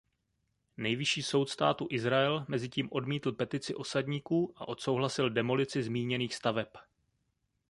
[0.77, 6.67] Nejvyšší soud Státu Izrael mezitím odmítl petici osadníků a odsouhlasil demolici zmíněných staveb.